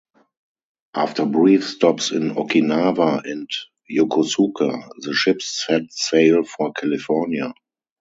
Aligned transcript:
After 0.95 1.27
brief 1.27 1.63
stops 1.63 2.09
in 2.09 2.31
Okinawa 2.31 3.21
and 3.23 3.47
Yokosuka 3.87 4.89
the 4.97 5.13
ships 5.13 5.63
set 5.63 5.93
sail 5.93 6.43
for 6.43 6.73
California. 6.73 7.53